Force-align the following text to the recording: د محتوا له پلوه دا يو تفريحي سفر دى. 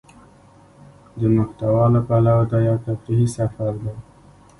د 1.19 1.21
محتوا 1.35 1.83
له 1.93 2.01
پلوه 2.07 2.43
دا 2.51 2.57
يو 2.67 2.75
تفريحي 2.85 3.27
سفر 3.37 3.71
دى. 3.83 3.93